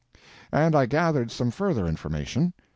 And 0.51 0.75
I 0.75 0.87
gathered 0.87 1.29
some 1.29 1.51
further 1.51 1.85
information. 1.85 2.53